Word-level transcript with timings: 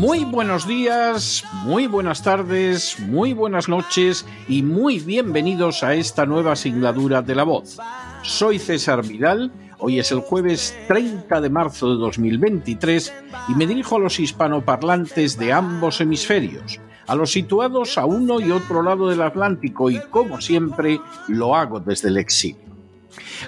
Muy 0.00 0.24
buenos 0.24 0.66
días, 0.66 1.44
muy 1.62 1.86
buenas 1.86 2.22
tardes, 2.22 2.98
muy 3.00 3.34
buenas 3.34 3.68
noches 3.68 4.24
y 4.48 4.62
muy 4.62 4.98
bienvenidos 4.98 5.82
a 5.82 5.92
esta 5.92 6.24
nueva 6.24 6.56
singladura 6.56 7.20
de 7.20 7.34
La 7.34 7.42
Voz. 7.44 7.76
Soy 8.22 8.58
César 8.58 9.06
Vidal, 9.06 9.52
hoy 9.78 9.98
es 9.98 10.10
el 10.10 10.20
jueves 10.20 10.74
30 10.88 11.42
de 11.42 11.50
marzo 11.50 11.92
de 11.92 12.00
2023 12.00 13.12
y 13.50 13.54
me 13.54 13.66
dirijo 13.66 13.96
a 13.96 13.98
los 13.98 14.18
hispanoparlantes 14.18 15.38
de 15.38 15.52
ambos 15.52 16.00
hemisferios, 16.00 16.80
a 17.06 17.14
los 17.14 17.30
situados 17.30 17.98
a 17.98 18.06
uno 18.06 18.40
y 18.40 18.52
otro 18.52 18.82
lado 18.82 19.10
del 19.10 19.20
Atlántico 19.20 19.90
y 19.90 20.00
como 20.08 20.40
siempre 20.40 20.98
lo 21.28 21.54
hago 21.54 21.78
desde 21.78 22.08
el 22.08 22.16
exilio. 22.16 22.70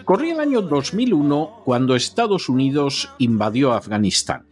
Corría 0.04 0.34
el 0.34 0.40
año 0.40 0.60
2001 0.60 1.62
cuando 1.64 1.96
Estados 1.96 2.50
Unidos 2.50 3.08
invadió 3.16 3.72
Afganistán. 3.72 4.51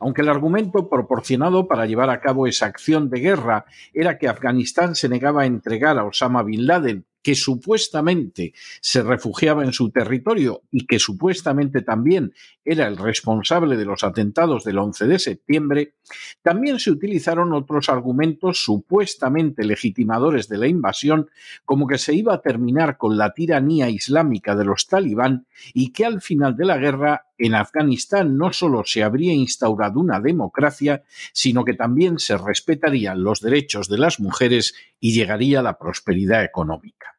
Aunque 0.00 0.22
el 0.22 0.28
argumento 0.28 0.88
proporcionado 0.88 1.66
para 1.66 1.86
llevar 1.86 2.10
a 2.10 2.20
cabo 2.20 2.46
esa 2.46 2.66
acción 2.66 3.10
de 3.10 3.20
guerra 3.20 3.64
era 3.92 4.18
que 4.18 4.28
Afganistán 4.28 4.94
se 4.94 5.08
negaba 5.08 5.42
a 5.42 5.46
entregar 5.46 5.98
a 5.98 6.04
Osama 6.04 6.42
Bin 6.42 6.66
Laden, 6.66 7.04
que 7.22 7.34
supuestamente 7.34 8.54
se 8.80 9.02
refugiaba 9.02 9.64
en 9.64 9.72
su 9.72 9.90
territorio 9.90 10.62
y 10.70 10.86
que 10.86 10.98
supuestamente 10.98 11.82
también 11.82 12.32
era 12.64 12.86
el 12.86 12.96
responsable 12.96 13.76
de 13.76 13.84
los 13.84 14.04
atentados 14.04 14.64
del 14.64 14.78
11 14.78 15.06
de 15.06 15.18
septiembre, 15.18 15.94
también 16.42 16.78
se 16.78 16.90
utilizaron 16.90 17.52
otros 17.52 17.88
argumentos 17.88 18.62
supuestamente 18.64 19.64
legitimadores 19.64 20.48
de 20.48 20.58
la 20.58 20.68
invasión, 20.68 21.28
como 21.64 21.86
que 21.86 21.98
se 21.98 22.14
iba 22.14 22.34
a 22.34 22.40
terminar 22.40 22.96
con 22.96 23.18
la 23.18 23.34
tiranía 23.34 23.90
islámica 23.90 24.54
de 24.54 24.64
los 24.64 24.86
talibán 24.86 25.46
y 25.74 25.92
que 25.92 26.06
al 26.06 26.22
final 26.22 26.56
de 26.56 26.64
la 26.64 26.78
guerra 26.78 27.27
en 27.38 27.54
Afganistán 27.54 28.36
no 28.36 28.52
solo 28.52 28.82
se 28.84 29.02
habría 29.02 29.32
instaurado 29.32 30.00
una 30.00 30.20
democracia, 30.20 31.04
sino 31.32 31.64
que 31.64 31.74
también 31.74 32.18
se 32.18 32.36
respetarían 32.36 33.22
los 33.22 33.40
derechos 33.40 33.88
de 33.88 33.98
las 33.98 34.20
mujeres 34.20 34.74
y 35.00 35.12
llegaría 35.12 35.62
la 35.62 35.78
prosperidad 35.78 36.44
económica. 36.44 37.18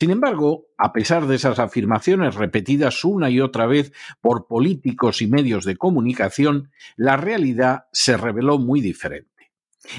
Sin 0.00 0.10
embargo, 0.10 0.66
a 0.76 0.92
pesar 0.92 1.26
de 1.26 1.36
esas 1.36 1.58
afirmaciones 1.58 2.34
repetidas 2.34 3.04
una 3.04 3.30
y 3.30 3.40
otra 3.40 3.66
vez 3.66 3.92
por 4.20 4.46
políticos 4.46 5.22
y 5.22 5.28
medios 5.28 5.64
de 5.64 5.76
comunicación, 5.76 6.70
la 6.96 7.16
realidad 7.16 7.84
se 7.92 8.16
reveló 8.16 8.58
muy 8.58 8.80
diferente. 8.80 9.33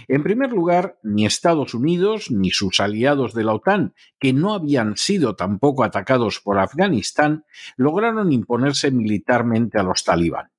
En 0.07 0.23
primer 0.23 0.51
lugar, 0.51 0.97
ni 1.03 1.25
Estados 1.25 1.73
Unidos 1.73 2.31
ni 2.31 2.51
sus 2.51 2.79
aliados 2.79 3.33
de 3.33 3.43
la 3.43 3.53
OTAN, 3.53 3.93
que 4.19 4.33
no 4.33 4.53
habían 4.53 4.97
sido 4.97 5.35
tampoco 5.35 5.83
atacados 5.83 6.39
por 6.39 6.59
Afganistán, 6.59 7.45
lograron 7.77 8.31
imponerse 8.31 8.91
militarmente 8.91 9.79
a 9.79 9.83
los 9.83 10.03
talibán. 10.03 10.54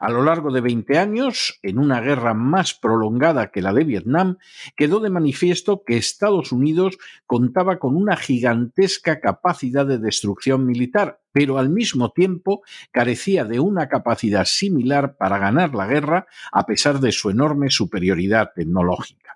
A 0.00 0.10
lo 0.10 0.22
largo 0.22 0.50
de 0.50 0.60
20 0.60 0.98
años, 0.98 1.58
en 1.62 1.78
una 1.78 2.00
guerra 2.00 2.34
más 2.34 2.74
prolongada 2.74 3.50
que 3.50 3.62
la 3.62 3.72
de 3.72 3.84
Vietnam, 3.84 4.38
quedó 4.76 5.00
de 5.00 5.10
manifiesto 5.10 5.82
que 5.84 5.96
Estados 5.96 6.52
Unidos 6.52 6.98
contaba 7.26 7.78
con 7.78 7.96
una 7.96 8.16
gigantesca 8.16 9.20
capacidad 9.20 9.86
de 9.86 9.98
destrucción 9.98 10.66
militar, 10.66 11.20
pero 11.32 11.58
al 11.58 11.68
mismo 11.68 12.10
tiempo 12.12 12.62
carecía 12.90 13.44
de 13.44 13.60
una 13.60 13.88
capacidad 13.88 14.44
similar 14.44 15.16
para 15.16 15.38
ganar 15.38 15.74
la 15.74 15.86
guerra 15.86 16.26
a 16.52 16.64
pesar 16.66 17.00
de 17.00 17.12
su 17.12 17.30
enorme 17.30 17.70
superioridad 17.70 18.52
tecnológica. 18.54 19.26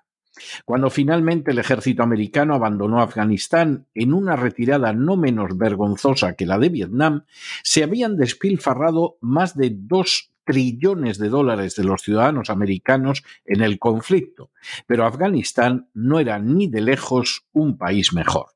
Cuando 0.65 0.89
finalmente 0.89 1.51
el 1.51 1.59
ejército 1.59 2.03
americano 2.03 2.55
abandonó 2.55 3.01
Afganistán 3.01 3.87
en 3.93 4.13
una 4.13 4.35
retirada 4.35 4.93
no 4.93 5.17
menos 5.17 5.57
vergonzosa 5.57 6.33
que 6.35 6.45
la 6.45 6.57
de 6.57 6.69
Vietnam, 6.69 7.25
se 7.63 7.83
habían 7.83 8.17
despilfarrado 8.17 9.17
más 9.21 9.55
de 9.55 9.71
dos 9.73 10.30
trillones 10.51 11.17
de 11.17 11.29
dólares 11.29 11.75
de 11.77 11.85
los 11.85 12.01
ciudadanos 12.01 12.49
americanos 12.49 13.23
en 13.45 13.61
el 13.61 13.79
conflicto, 13.79 14.51
pero 14.85 15.05
Afganistán 15.05 15.87
no 15.93 16.19
era 16.19 16.39
ni 16.39 16.67
de 16.67 16.81
lejos 16.81 17.47
un 17.53 17.77
país 17.77 18.11
mejor. 18.11 18.47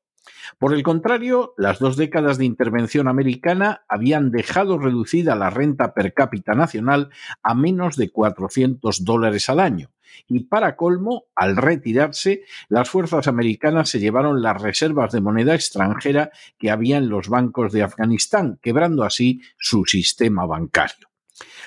Por 0.58 0.74
el 0.74 0.82
contrario, 0.82 1.54
las 1.56 1.78
dos 1.78 1.96
décadas 1.96 2.36
de 2.36 2.44
intervención 2.44 3.08
americana 3.08 3.86
habían 3.88 4.30
dejado 4.30 4.78
reducida 4.78 5.34
la 5.36 5.48
renta 5.48 5.94
per 5.94 6.12
cápita 6.12 6.54
nacional 6.54 7.08
a 7.42 7.54
menos 7.54 7.96
de 7.96 8.10
400 8.10 9.02
dólares 9.02 9.48
al 9.48 9.60
año. 9.60 9.90
Y 10.28 10.44
para 10.44 10.76
colmo, 10.76 11.24
al 11.34 11.56
retirarse, 11.56 12.42
las 12.68 12.90
fuerzas 12.90 13.26
americanas 13.26 13.88
se 13.88 14.00
llevaron 14.00 14.42
las 14.42 14.60
reservas 14.60 15.12
de 15.12 15.22
moneda 15.22 15.54
extranjera 15.54 16.30
que 16.58 16.70
había 16.70 16.98
en 16.98 17.08
los 17.08 17.30
bancos 17.30 17.72
de 17.72 17.82
Afganistán, 17.82 18.58
quebrando 18.60 19.02
así 19.02 19.40
su 19.58 19.86
sistema 19.86 20.44
bancario. 20.44 21.08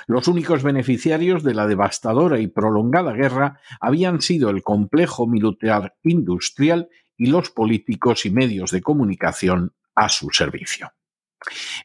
Los 0.10 0.28
únicos 0.28 0.64
beneficiarios 0.64 1.44
de 1.44 1.54
la 1.54 1.68
devastadora 1.68 2.40
y 2.40 2.48
prolongada 2.48 3.14
guerra 3.14 3.60
habían 3.80 4.24
sido 4.24 4.50
el 4.50 4.64
complejo 4.64 5.28
militar 5.28 5.98
industrial 6.02 6.90
y 7.16 7.28
los 7.28 7.52
políticos 7.52 8.26
y 8.26 8.32
medios 8.32 8.72
de 8.72 8.82
comunicación 8.82 9.76
a 9.94 10.10
su 10.10 10.32
servicio. 10.32 10.92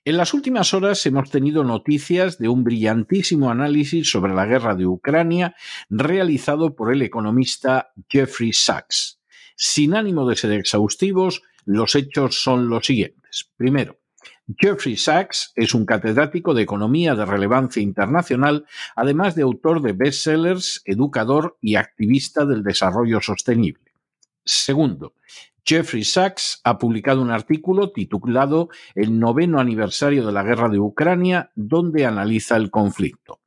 En 0.07 0.17
las 0.17 0.33
últimas 0.33 0.73
horas 0.73 1.05
hemos 1.05 1.31
tenido 1.31 1.65
noticias 1.65 2.39
de 2.39 2.49
un 2.49 2.65
brillantísimo 2.65 3.51
análisis 3.51 4.11
sobre 4.11 4.33
la 4.33 4.47
guerra 4.47 4.75
de 4.75 4.87
Ucrania 4.87 5.55
realizado 5.91 6.75
por 6.75 6.95
el 6.95 7.03
economista 7.03 7.93
Jeffrey 8.09 8.55
Sachs. 8.55 9.21
Sin 9.55 9.95
ánimo 9.95 10.27
de 10.27 10.37
ser 10.37 10.53
exhaustivos, 10.53 11.43
los 11.67 11.95
hechos 11.95 12.43
son 12.43 12.71
los 12.71 12.87
siguientes. 12.87 13.51
Primero, 13.59 13.99
Jeffrey 14.59 14.97
Sachs 14.97 15.53
es 15.57 15.75
un 15.75 15.87
catedrático 15.87 16.53
de 16.53 16.63
economía 16.63 17.15
de 17.15 17.25
relevancia 17.25 17.83
internacional, 17.83 18.67
además 18.95 19.35
de 19.35 19.43
autor 19.43 19.81
de 19.81 19.93
bestsellers, 19.93 20.83
educador 20.85 21.57
y 21.63 21.77
activista 21.77 22.45
del 22.45 22.63
desarrollo 22.63 23.21
sostenible. 23.21 23.93
Segundo, 24.45 25.15
Jeffrey 25.65 26.05
Sachs 26.05 26.61
ha 26.63 26.77
publicado 26.77 27.23
un 27.23 27.31
artículo 27.31 27.91
titulado 27.91 28.69
El 28.95 29.19
noveno 29.19 29.61
aniversario 29.61 30.27
de 30.27 30.33
la 30.33 30.43
guerra 30.43 30.69
de 30.69 30.79
Ucrania, 30.79 31.51
donde 31.55 32.05
analiza 32.05 32.57
el 32.57 32.71
conflicto. 32.71 33.41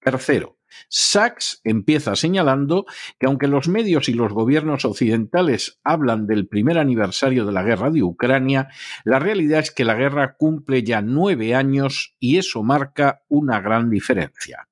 Tercero, 0.00 0.58
Sachs 0.88 1.60
empieza 1.64 2.16
señalando 2.16 2.86
que 3.18 3.26
aunque 3.26 3.48
los 3.48 3.68
medios 3.68 4.08
y 4.08 4.14
los 4.14 4.32
gobiernos 4.32 4.84
occidentales 4.84 5.80
hablan 5.84 6.26
del 6.26 6.46
primer 6.48 6.78
aniversario 6.78 7.44
de 7.46 7.52
la 7.52 7.62
guerra 7.62 7.90
de 7.90 8.02
Ucrania, 8.02 8.68
la 9.04 9.18
realidad 9.18 9.60
es 9.60 9.70
que 9.70 9.84
la 9.84 9.94
guerra 9.94 10.36
cumple 10.36 10.82
ya 10.82 11.02
nueve 11.02 11.54
años 11.54 12.14
y 12.18 12.38
eso 12.38 12.62
marca 12.62 13.22
una 13.28 13.60
gran 13.60 13.90
diferencia. 13.90 14.68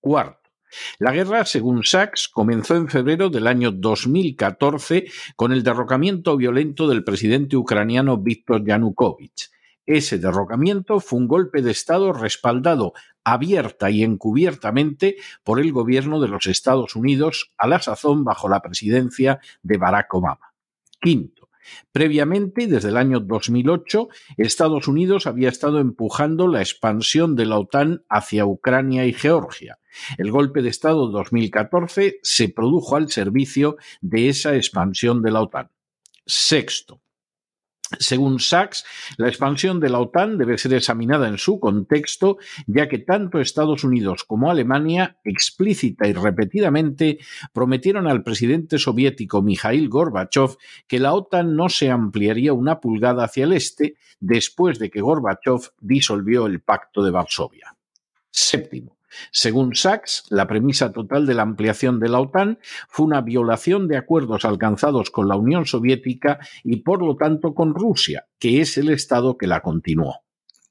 Cuarto, 0.00 0.38
la 0.98 1.12
guerra, 1.12 1.44
según 1.44 1.84
Sachs, 1.84 2.28
comenzó 2.28 2.76
en 2.76 2.88
febrero 2.88 3.30
del 3.30 3.46
año 3.46 3.72
2014 3.72 5.06
con 5.36 5.52
el 5.52 5.62
derrocamiento 5.62 6.36
violento 6.36 6.88
del 6.88 7.04
presidente 7.04 7.56
ucraniano 7.56 8.18
Viktor 8.18 8.64
Yanukovych. 8.64 9.50
Ese 9.88 10.18
derrocamiento 10.18 11.00
fue 11.00 11.18
un 11.18 11.28
golpe 11.28 11.62
de 11.62 11.70
Estado 11.70 12.12
respaldado 12.12 12.92
abierta 13.24 13.88
y 13.88 14.02
encubiertamente 14.02 15.16
por 15.42 15.60
el 15.60 15.72
gobierno 15.72 16.20
de 16.20 16.28
los 16.28 16.46
Estados 16.46 16.94
Unidos, 16.94 17.52
a 17.56 17.66
la 17.66 17.80
sazón 17.80 18.22
bajo 18.22 18.50
la 18.50 18.60
presidencia 18.60 19.40
de 19.62 19.78
Barack 19.78 20.12
Obama. 20.12 20.52
Quinto, 21.00 21.48
Previamente, 21.90 22.66
desde 22.66 22.90
el 22.90 22.98
año 22.98 23.20
2008, 23.20 24.08
Estados 24.36 24.88
Unidos 24.88 25.26
había 25.26 25.48
estado 25.48 25.80
empujando 25.80 26.48
la 26.48 26.60
expansión 26.60 27.34
de 27.34 27.46
la 27.46 27.58
OTAN 27.58 28.04
hacia 28.10 28.44
Ucrania 28.44 29.06
y 29.06 29.14
Georgia. 29.14 29.78
El 30.18 30.30
golpe 30.30 30.60
de 30.60 30.68
Estado 30.68 31.08
2014 31.08 32.20
se 32.22 32.48
produjo 32.50 32.96
al 32.96 33.10
servicio 33.10 33.76
de 34.02 34.28
esa 34.28 34.54
expansión 34.54 35.22
de 35.22 35.30
la 35.30 35.40
OTAN. 35.40 35.70
Sexto, 36.26 37.00
según 37.98 38.40
Sachs, 38.40 38.84
la 39.16 39.28
expansión 39.28 39.80
de 39.80 39.88
la 39.88 40.00
OTAN 40.00 40.38
debe 40.38 40.58
ser 40.58 40.74
examinada 40.74 41.28
en 41.28 41.38
su 41.38 41.58
contexto, 41.58 42.38
ya 42.66 42.88
que 42.88 42.98
tanto 42.98 43.40
Estados 43.40 43.84
Unidos 43.84 44.24
como 44.24 44.50
Alemania, 44.50 45.16
explícita 45.24 46.06
y 46.06 46.12
repetidamente, 46.12 47.18
prometieron 47.52 48.06
al 48.06 48.22
presidente 48.22 48.78
soviético 48.78 49.42
Mikhail 49.42 49.88
Gorbachev 49.88 50.56
que 50.86 50.98
la 50.98 51.14
OTAN 51.14 51.56
no 51.56 51.68
se 51.68 51.90
ampliaría 51.90 52.52
una 52.52 52.80
pulgada 52.80 53.24
hacia 53.24 53.44
el 53.44 53.52
este 53.52 53.96
después 54.20 54.78
de 54.78 54.90
que 54.90 55.00
Gorbachev 55.00 55.72
disolvió 55.80 56.46
el 56.46 56.60
Pacto 56.60 57.02
de 57.02 57.10
Varsovia. 57.10 57.74
Séptimo. 58.30 58.97
Según 59.30 59.74
Sachs, 59.74 60.24
la 60.30 60.46
premisa 60.46 60.92
total 60.92 61.26
de 61.26 61.34
la 61.34 61.42
ampliación 61.42 62.00
de 62.00 62.08
la 62.08 62.20
OTAN 62.20 62.58
fue 62.88 63.06
una 63.06 63.20
violación 63.20 63.88
de 63.88 63.96
acuerdos 63.96 64.44
alcanzados 64.44 65.10
con 65.10 65.28
la 65.28 65.36
Unión 65.36 65.66
Soviética 65.66 66.38
y 66.64 66.76
por 66.76 67.02
lo 67.02 67.16
tanto 67.16 67.54
con 67.54 67.74
Rusia, 67.74 68.26
que 68.38 68.60
es 68.60 68.78
el 68.78 68.90
Estado 68.90 69.36
que 69.36 69.46
la 69.46 69.60
continuó. 69.60 70.20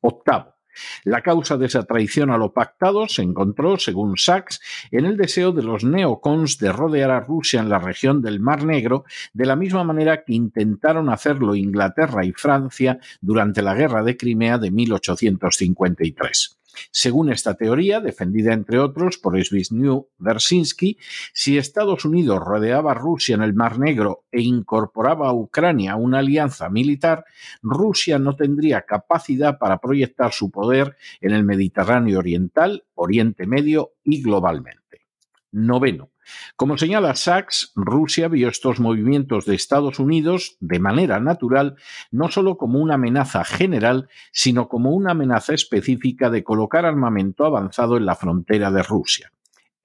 Octavo. 0.02 0.58
La 1.04 1.22
causa 1.22 1.58
de 1.58 1.66
esa 1.66 1.84
traición 1.84 2.30
a 2.30 2.38
lo 2.38 2.54
pactado 2.54 3.08
se 3.08 3.24
encontró, 3.24 3.78
según 3.78 4.18
Sachs, 4.18 4.62
en 4.92 5.06
el 5.06 5.18
deseo 5.18 5.52
de 5.52 5.64
los 5.64 5.84
neocons 5.84 6.60
de 6.60 6.72
rodear 6.72 7.12
a 7.12 7.20
Rusia 7.20 7.60
en 7.60 7.70
la 7.70 7.80
región 7.80 8.22
del 8.22 8.40
Mar 8.40 8.64
Negro, 8.64 9.06
de 9.34 9.46
la 9.46 9.56
misma 9.56 9.84
manera 9.84 10.24
que 10.24 10.34
intentaron 10.34 11.10
hacerlo 11.10 11.56
Inglaterra 11.56 12.26
y 12.26 12.32
Francia 12.32 13.00
durante 13.22 13.62
la 13.62 13.74
Guerra 13.74 14.04
de 14.04 14.18
Crimea 14.18 14.58
de 14.58 14.72
1853. 14.72 16.58
Según 16.92 17.32
esta 17.32 17.56
teoría, 17.56 18.00
defendida 18.00 18.54
entre 18.54 18.80
otros 18.80 19.18
por 19.18 19.42
Zbigniew 19.42 20.08
Bersinski, 20.18 20.98
si 21.34 21.58
Estados 21.58 22.06
Unidos 22.06 22.40
rodeaba 22.40 22.92
a 22.92 22.96
Rusia 22.96 23.36
en 23.36 23.42
el 23.42 23.54
Mar 23.54 23.80
Negro 23.80 24.26
e 24.32 24.42
incorporaba 24.42 25.30
a 25.30 25.34
Ucrania 25.34 25.94
a 25.94 25.96
una 25.96 26.20
alianza 26.20 26.70
militar, 26.70 27.26
Rusia 27.62 28.20
no 28.20 28.36
tendría 28.36 28.82
capacidad 28.82 29.58
para 29.58 29.80
proyectar 29.80 30.32
su 30.32 30.52
poder 30.52 30.98
en 31.22 31.32
el 31.32 31.44
Mediterráneo 31.44 32.20
Oriental, 32.20 32.84
Oriente 32.96 33.46
Medio 33.46 33.94
y 34.04 34.22
globalmente. 34.22 35.08
Noveno. 35.52 36.12
Como 36.56 36.78
señala 36.78 37.16
Sachs, 37.16 37.72
Rusia 37.76 38.28
vio 38.28 38.50
estos 38.50 38.80
movimientos 38.80 39.46
de 39.46 39.56
Estados 39.56 40.00
Unidos 40.00 40.58
de 40.60 40.80
manera 40.80 41.20
natural 41.20 41.76
no 42.12 42.30
solo 42.30 42.58
como 42.58 42.80
una 42.80 42.96
amenaza 42.96 43.44
general, 43.44 44.10
sino 44.32 44.68
como 44.68 44.92
una 44.92 45.12
amenaza 45.12 45.54
específica 45.54 46.30
de 46.30 46.44
colocar 46.44 46.86
armamento 46.86 47.46
avanzado 47.46 47.98
en 47.98 48.06
la 48.06 48.16
frontera 48.16 48.72
de 48.72 48.84
Rusia. 48.84 49.32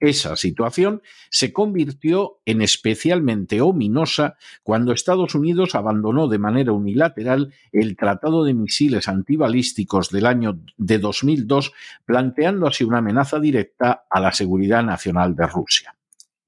Esa 0.03 0.35
situación 0.35 1.01
se 1.29 1.53
convirtió 1.53 2.41
en 2.43 2.61
especialmente 2.61 3.61
ominosa 3.61 4.35
cuando 4.61 4.91
Estados 4.91 5.33
Unidos 5.33 5.75
abandonó 5.75 6.27
de 6.27 6.39
manera 6.39 6.73
unilateral 6.73 7.53
el 7.71 7.95
Tratado 7.95 8.43
de 8.43 8.53
Misiles 8.53 9.07
Antibalísticos 9.07 10.09
del 10.09 10.25
año 10.25 10.59
de 10.75 10.99
2002, 10.99 11.71
planteando 12.03 12.67
así 12.67 12.83
una 12.83 12.97
amenaza 12.97 13.39
directa 13.39 14.03
a 14.09 14.19
la 14.19 14.33
seguridad 14.33 14.83
nacional 14.83 15.37
de 15.37 15.47
Rusia. 15.47 15.95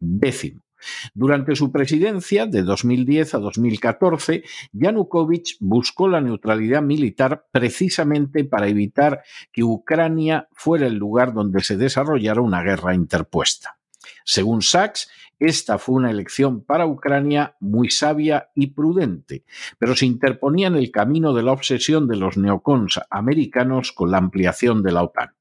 Décimo. 0.07 0.61
Durante 1.13 1.55
su 1.55 1.71
presidencia, 1.71 2.45
de 2.45 2.61
2010 2.61 3.35
a 3.35 3.39
2014, 3.39 4.43
Yanukovych 4.73 5.57
buscó 5.59 6.07
la 6.07 6.21
neutralidad 6.21 6.81
militar 6.81 7.47
precisamente 7.51 8.43
para 8.43 8.67
evitar 8.67 9.23
que 9.51 9.63
Ucrania 9.63 10.47
fuera 10.51 10.87
el 10.87 10.95
lugar 10.95 11.33
donde 11.33 11.61
se 11.63 11.77
desarrollara 11.77 12.41
una 12.41 12.61
guerra 12.61 12.93
interpuesta. 12.93 13.79
Según 14.23 14.61
Sachs, 14.61 15.09
esta 15.39 15.77
fue 15.77 15.95
una 15.95 16.11
elección 16.11 16.63
para 16.63 16.85
Ucrania 16.85 17.55
muy 17.59 17.89
sabia 17.89 18.49
y 18.55 18.67
prudente, 18.67 19.43
pero 19.77 19.95
se 19.95 20.05
interponía 20.05 20.67
en 20.67 20.75
el 20.75 20.91
camino 20.91 21.33
de 21.33 21.43
la 21.43 21.51
obsesión 21.51 22.07
de 22.07 22.15
los 22.15 22.37
neocons 22.37 23.01
americanos 23.09 23.91
con 23.91 24.11
la 24.11 24.17
ampliación 24.17 24.81
de 24.81 24.91
la 24.91 25.03
OTAN. 25.03 25.35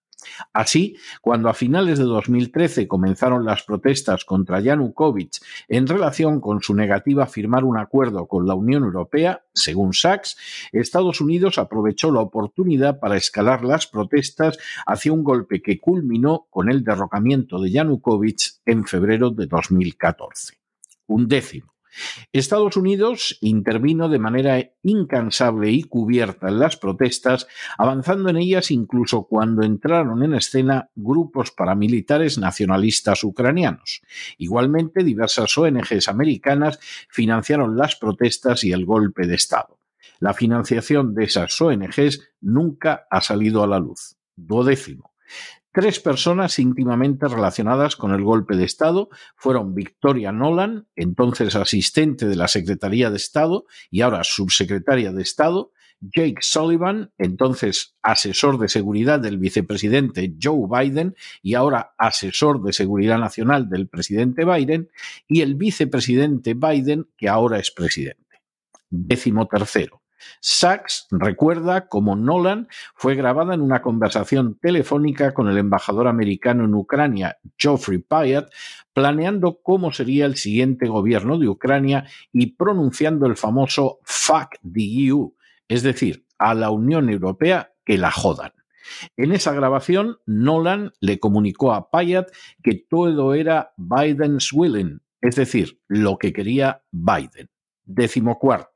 Así, 0.53 0.97
cuando 1.21 1.49
a 1.49 1.55
finales 1.55 1.99
de 1.99 2.05
2013 2.05 2.88
comenzaron 2.88 3.44
las 3.44 3.62
protestas 3.62 4.25
contra 4.25 4.61
Yanukovych 4.61 5.41
en 5.69 5.87
relación 5.87 6.41
con 6.41 6.62
su 6.62 6.75
negativa 6.75 7.25
a 7.25 7.26
firmar 7.26 7.65
un 7.65 7.79
acuerdo 7.79 8.26
con 8.26 8.47
la 8.47 8.55
Unión 8.55 8.85
Europea, 8.85 9.44
según 9.53 9.93
Sachs, 9.93 10.37
Estados 10.73 11.21
Unidos 11.21 11.59
aprovechó 11.59 12.11
la 12.11 12.21
oportunidad 12.21 12.99
para 12.99 13.17
escalar 13.17 13.65
las 13.65 13.87
protestas 13.87 14.59
hacia 14.87 15.12
un 15.12 15.25
golpe 15.25 15.62
que 15.62 15.79
culminó 15.79 16.47
con 16.50 16.71
el 16.71 16.85
derrocamiento 16.85 17.61
de 17.61 17.71
Yanukovych 17.71 18.61
en 18.67 18.85
febrero 18.85 19.31
de 19.31 19.47
2014. 19.47 20.59
Un 21.06 21.29
décimo. 21.29 21.74
Estados 22.32 22.76
Unidos 22.76 23.38
intervino 23.41 24.08
de 24.08 24.19
manera 24.19 24.70
incansable 24.82 25.70
y 25.70 25.82
cubierta 25.85 26.49
en 26.49 26.58
las 26.58 26.76
protestas, 26.76 27.46
avanzando 27.79 28.29
en 28.31 28.37
ellas 28.37 28.70
incluso 28.70 29.25
cuando 29.25 29.62
entraron 29.62 30.23
en 30.23 30.35
escena 30.35 30.91
grupos 30.94 31.50
paramilitares 31.50 32.38
nacionalistas 32.38 33.25
ucranianos. 33.25 34.02
Igualmente, 34.38 35.05
diversas 35.05 35.56
ONGs 35.56 36.08
americanas 36.08 36.79
financiaron 37.08 37.76
las 37.76 37.97
protestas 37.97 38.64
y 38.64 38.73
el 38.73 38.85
golpe 38.85 39.26
de 39.26 39.35
Estado. 39.35 39.79
La 40.20 40.35
financiación 40.35 41.14
de 41.14 41.25
esas 41.25 41.61
ONGs 41.61 42.20
nunca 42.40 43.06
ha 43.11 43.20
salido 43.20 43.62
a 43.62 43.67
la 43.67 43.79
luz. 43.79 44.17
Duodécimo. 44.37 45.12
Tres 45.75 45.99
personas 45.99 46.61
íntimamente 46.61 47.26
relacionadas 47.26 47.97
con 47.97 48.15
el 48.15 48.23
golpe 48.23 48.55
de 48.55 48.62
Estado 48.62 49.09
fueron 49.35 49.75
Victoria 49.75 50.31
Nolan, 50.31 50.87
entonces 50.94 51.56
asistente 51.56 52.29
de 52.29 52.37
la 52.37 52.47
Secretaría 52.47 53.11
de 53.11 53.17
Estado 53.17 53.67
y 53.91 54.03
ahora 54.03 54.23
subsecretaria 54.23 55.11
de 55.11 55.21
Estado, 55.21 55.73
Jake 56.00 56.37
Sullivan, 56.43 57.11
entonces 57.19 57.97
asesor 58.03 58.61
de 58.61 58.69
seguridad 58.69 59.19
del 59.19 59.38
vicepresidente 59.38 60.37
Joe 60.41 60.69
Biden 60.71 61.17
y 61.43 61.55
ahora 61.55 61.97
asesor 61.99 62.62
de 62.62 62.73
seguridad 62.73 63.19
nacional 63.19 63.69
del 63.69 63.88
presidente 63.88 64.44
Biden, 64.44 64.91
y 65.26 65.41
el 65.41 65.56
vicepresidente 65.56 66.55
Biden, 66.55 67.09
que 67.17 67.29
ahora 67.29 67.59
es 67.59 67.73
presidente. 67.73 68.43
Décimo 68.91 69.49
tercero. 69.49 70.03
Sachs 70.40 71.06
recuerda 71.11 71.88
cómo 71.88 72.16
Nolan 72.16 72.69
fue 72.94 73.14
grabada 73.14 73.55
en 73.55 73.61
una 73.61 73.82
conversación 73.82 74.58
telefónica 74.61 75.34
con 75.34 75.49
el 75.49 75.58
embajador 75.58 76.08
americano 76.08 76.64
en 76.64 76.75
Ucrania, 76.75 77.38
Geoffrey 77.58 77.99
Pyatt, 77.99 78.50
planeando 78.93 79.61
cómo 79.62 79.93
sería 79.93 80.26
el 80.26 80.37
siguiente 80.37 80.88
gobierno 80.88 81.38
de 81.38 81.49
Ucrania 81.49 82.06
y 82.32 82.55
pronunciando 82.55 83.26
el 83.26 83.37
famoso 83.37 83.99
fuck 84.05 84.56
the 84.62 85.06
EU, 85.06 85.34
es 85.68 85.83
decir, 85.83 86.26
a 86.38 86.54
la 86.54 86.71
Unión 86.71 87.09
Europea 87.09 87.73
que 87.85 87.99
la 87.99 88.11
jodan. 88.11 88.52
En 89.16 89.33
esa 89.33 89.52
grabación, 89.52 90.18
Nolan 90.26 90.92
le 91.00 91.18
comunicó 91.18 91.73
a 91.73 91.90
Pyatt 91.90 92.30
que 92.62 92.75
todo 92.75 93.35
era 93.35 93.73
Biden's 93.76 94.52
willing, 94.52 95.00
es 95.21 95.37
decir, 95.37 95.80
lo 95.88 96.18
que 96.18 96.33
quería 96.33 96.83
Biden. 96.90 97.49
Décimo 97.85 98.38
cuarto. 98.38 98.74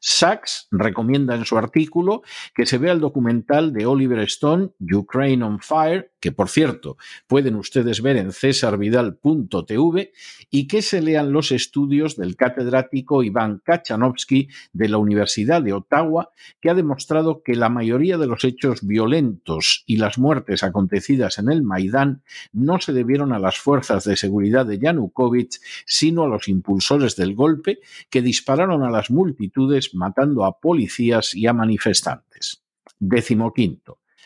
Sachs 0.00 0.68
recomienda 0.70 1.34
en 1.34 1.44
su 1.44 1.58
artículo 1.58 2.22
que 2.54 2.66
se 2.66 2.78
vea 2.78 2.92
el 2.92 3.00
documental 3.00 3.72
de 3.72 3.86
Oliver 3.86 4.20
Stone, 4.20 4.70
Ukraine 4.80 5.44
on 5.44 5.60
Fire, 5.60 6.12
que 6.20 6.32
por 6.32 6.48
cierto 6.48 6.96
pueden 7.26 7.56
ustedes 7.56 8.00
ver 8.02 8.16
en 8.16 8.32
cesarvidal.tv, 8.32 10.12
y 10.50 10.66
que 10.66 10.82
se 10.82 11.02
lean 11.02 11.32
los 11.32 11.52
estudios 11.52 12.16
del 12.16 12.36
catedrático 12.36 13.22
Iván 13.22 13.60
Kachanovsky 13.64 14.48
de 14.72 14.88
la 14.88 14.98
Universidad 14.98 15.62
de 15.62 15.72
Ottawa, 15.72 16.30
que 16.60 16.70
ha 16.70 16.74
demostrado 16.74 17.42
que 17.42 17.56
la 17.56 17.68
mayoría 17.68 18.18
de 18.18 18.26
los 18.26 18.44
hechos 18.44 18.86
violentos 18.86 19.84
y 19.86 19.96
las 19.96 20.18
muertes 20.18 20.62
acontecidas 20.62 21.38
en 21.38 21.50
el 21.50 21.62
Maidán 21.62 22.22
no 22.52 22.80
se 22.80 22.92
debieron 22.92 23.32
a 23.32 23.38
las 23.38 23.58
fuerzas 23.58 24.04
de 24.04 24.16
seguridad 24.16 24.66
de 24.66 24.78
Yanukovych, 24.78 25.60
sino 25.84 26.24
a 26.24 26.28
los 26.28 26.48
impulsores 26.48 27.16
del 27.16 27.34
golpe 27.34 27.80
que 28.10 28.22
dispararon 28.22 28.82
a 28.82 28.90
las 28.90 29.10
multitudes 29.10 29.94
matando 29.94 30.44
a 30.44 30.60
policías 30.60 31.34
y 31.34 31.46
a 31.46 31.52
manifestantes. 31.52 32.62
Décimo. 32.98 33.52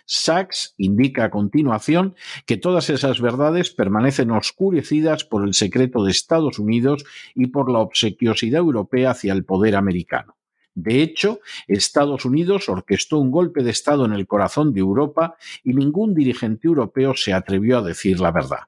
Sachs 0.07 0.75
indica 0.77 1.25
a 1.25 1.31
continuación 1.31 2.15
que 2.47 2.57
todas 2.57 2.91
esas 2.91 3.21
verdades 3.21 3.71
permanecen 3.71 4.31
oscurecidas 4.31 5.25
por 5.25 5.45
el 5.45 5.55
secreto 5.55 6.05
de 6.05 6.11
Estados 6.11 6.59
Unidos 6.59 7.05
y 7.35 7.49
por 7.49 7.71
la 7.71 7.79
obsequiosidad 7.79 8.61
europea 8.61 9.11
hacia 9.11 9.33
el 9.33 9.45
poder 9.45 9.77
americano. 9.77 10.37
De 10.75 11.03
hecho, 11.03 11.41
Estados 11.69 12.25
Unidos 12.25 12.69
orquestó 12.69 13.19
un 13.19 13.31
golpe 13.31 13.63
de 13.63 13.71
Estado 13.71 14.07
en 14.07 14.13
el 14.13 14.27
corazón 14.27 14.73
de 14.73 14.81
Europa 14.81 15.37
y 15.63 15.75
ningún 15.75 16.15
dirigente 16.15 16.67
europeo 16.67 17.15
se 17.15 17.35
atrevió 17.35 17.79
a 17.79 17.83
decir 17.83 18.21
la 18.21 18.31
verdad. 18.31 18.61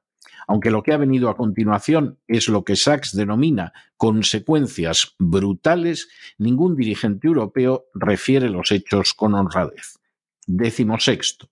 Aunque 0.46 0.70
lo 0.70 0.82
que 0.82 0.92
ha 0.92 0.98
venido 0.98 1.30
a 1.30 1.36
continuación 1.36 2.18
es 2.26 2.48
lo 2.48 2.64
que 2.64 2.76
Sachs 2.76 3.16
denomina 3.16 3.72
consecuencias 3.96 5.14
brutales, 5.18 6.08
ningún 6.36 6.76
dirigente 6.76 7.26
europeo 7.28 7.86
refiere 7.94 8.50
los 8.50 8.70
hechos 8.70 9.14
con 9.14 9.34
honradez. 9.34 9.98
Décimo 10.46 10.98
sexto. 10.98 11.48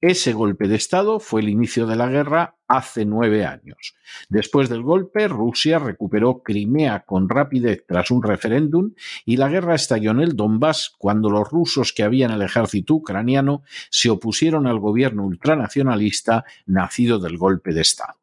Ese 0.00 0.32
golpe 0.32 0.66
de 0.66 0.76
Estado 0.76 1.20
fue 1.20 1.42
el 1.42 1.50
inicio 1.50 1.86
de 1.86 1.94
la 1.94 2.08
guerra 2.08 2.56
hace 2.66 3.04
nueve 3.04 3.44
años. 3.44 3.94
Después 4.30 4.70
del 4.70 4.82
golpe, 4.82 5.28
Rusia 5.28 5.78
recuperó 5.78 6.42
Crimea 6.42 7.00
con 7.00 7.28
rapidez 7.28 7.84
tras 7.86 8.10
un 8.10 8.22
referéndum 8.22 8.94
y 9.26 9.36
la 9.36 9.48
guerra 9.48 9.74
estalló 9.74 10.12
en 10.12 10.20
el 10.20 10.36
Donbass 10.36 10.94
cuando 10.96 11.28
los 11.28 11.50
rusos 11.50 11.92
que 11.92 12.02
habían 12.02 12.30
el 12.30 12.40
ejército 12.40 12.94
ucraniano 12.94 13.62
se 13.90 14.08
opusieron 14.08 14.66
al 14.66 14.78
gobierno 14.78 15.24
ultranacionalista 15.24 16.46
nacido 16.64 17.18
del 17.18 17.36
golpe 17.36 17.74
de 17.74 17.82
Estado. 17.82 18.18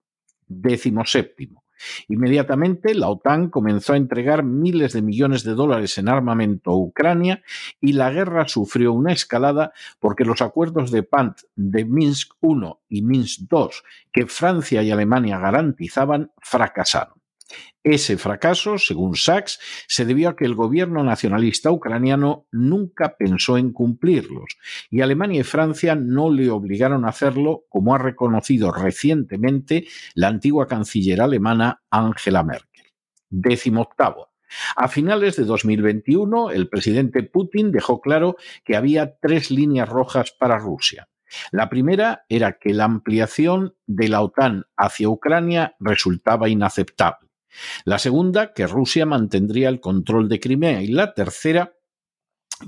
Décimo 0.48 1.06
séptimo. 1.06 1.67
Inmediatamente 2.08 2.94
la 2.94 3.10
OTAN 3.10 3.50
comenzó 3.50 3.94
a 3.94 3.98
entregar 3.98 4.44
miles 4.44 4.94
de 4.94 5.02
millones 5.02 5.44
de 5.44 5.54
dólares 5.54 5.98
en 5.98 6.10
armamento 6.10 6.72
a 6.72 6.78
Ucrania 6.78 7.44
y 7.80 7.94
la 7.94 8.12
guerra 8.12 8.48
sufrió 8.48 8.94
una 8.94 9.14
escalada 9.14 9.72
porque 10.00 10.26
los 10.26 10.42
acuerdos 10.42 10.92
de 10.92 11.04
PANT 11.04 11.40
de 11.56 11.86
Minsk 11.86 12.34
I 12.42 12.48
y 12.90 13.02
Minsk 13.02 13.42
II 13.52 13.68
que 14.12 14.26
Francia 14.26 14.84
y 14.84 14.92
Alemania 14.92 15.40
garantizaban 15.40 16.32
fracasaron. 16.42 17.17
Ese 17.84 18.18
fracaso, 18.18 18.78
según 18.78 19.16
Sachs, 19.16 19.60
se 19.88 20.06
debió 20.06 20.30
a 20.30 20.36
que 20.36 20.46
el 20.46 20.56
gobierno 20.56 21.04
nacionalista 21.04 21.72
ucraniano 21.72 22.46
nunca 22.52 23.16
pensó 23.18 23.58
en 23.58 23.72
cumplirlos 23.72 24.58
y 24.90 25.02
Alemania 25.02 25.42
y 25.42 25.44
Francia 25.44 25.96
no 25.96 26.30
le 26.30 26.50
obligaron 26.50 27.06
a 27.06 27.10
hacerlo, 27.10 27.64
como 27.70 27.96
ha 27.96 27.98
reconocido 27.98 28.72
recientemente 28.72 29.88
la 30.16 30.28
antigua 30.28 30.68
canciller 30.68 31.22
alemana 31.22 31.82
Angela 31.90 32.44
Merkel. 32.44 32.86
Décimo 33.30 33.82
octavo. 33.82 34.32
A 34.76 34.88
finales 34.88 35.36
de 35.36 35.44
2021, 35.44 36.52
el 36.52 36.70
presidente 36.70 37.24
Putin 37.24 37.72
dejó 37.72 38.02
claro 38.02 38.38
que 38.64 38.76
había 38.76 39.18
tres 39.18 39.52
líneas 39.52 39.90
rojas 39.90 40.32
para 40.32 40.58
Rusia. 40.58 41.10
La 41.52 41.70
primera 41.70 42.26
era 42.30 42.58
que 42.58 42.74
la 42.74 42.86
ampliación 42.86 43.76
de 43.86 44.08
la 44.08 44.22
OTAN 44.22 44.66
hacia 44.78 45.10
Ucrania 45.10 45.76
resultaba 45.80 46.48
inaceptable. 46.48 47.27
La 47.86 48.00
segunda, 48.00 48.54
que 48.54 48.68
Rusia 48.68 49.06
mantendría 49.06 49.70
el 49.70 49.80
control 49.80 50.30
de 50.30 50.40
Crimea. 50.40 50.82
Y 50.82 50.88
la 50.88 51.14
tercera, 51.14 51.74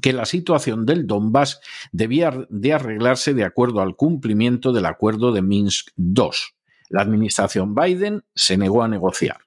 que 0.01 0.13
la 0.13 0.25
situación 0.25 0.85
del 0.85 1.07
Donbass 1.07 1.59
debía 1.91 2.47
de 2.49 2.73
arreglarse 2.73 3.33
de 3.33 3.43
acuerdo 3.43 3.81
al 3.81 3.95
cumplimiento 3.95 4.71
del 4.71 4.85
acuerdo 4.85 5.31
de 5.31 5.41
Minsk 5.41 5.89
II. 5.97 6.29
La 6.89 7.01
administración 7.01 7.75
Biden 7.75 8.23
se 8.33 8.57
negó 8.57 8.83
a 8.83 8.87
negociar. 8.87 9.41